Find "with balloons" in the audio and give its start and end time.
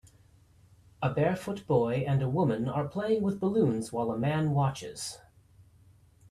3.21-3.93